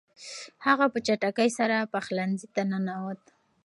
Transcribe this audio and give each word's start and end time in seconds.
هغه 0.65 0.85
په 0.93 0.99
چټکۍ 1.05 1.49
سره 1.59 1.89
پخلنځي 1.93 2.47
ته 2.55 2.61
ننووت. 2.71 3.21